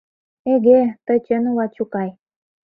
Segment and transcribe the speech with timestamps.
[0.53, 2.09] —Эге, тый чын улат чукай...